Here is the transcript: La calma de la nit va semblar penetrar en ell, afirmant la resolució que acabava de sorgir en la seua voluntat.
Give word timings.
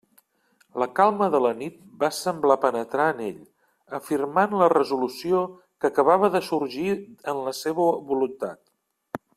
La 0.83 0.85
calma 0.99 1.25
de 1.35 1.41
la 1.45 1.51
nit 1.59 1.75
va 2.03 2.09
semblar 2.19 2.57
penetrar 2.63 3.05
en 3.15 3.21
ell, 3.27 3.37
afirmant 3.99 4.57
la 4.63 4.71
resolució 4.75 5.43
que 5.83 5.93
acabava 5.93 6.31
de 6.37 6.43
sorgir 6.51 6.91
en 7.35 7.45
la 7.49 7.55
seua 7.63 7.91
voluntat. 8.13 8.63